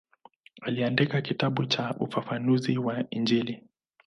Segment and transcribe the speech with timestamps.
[0.61, 3.63] Aliandika kitabu cha ufafanuzi wa Injili.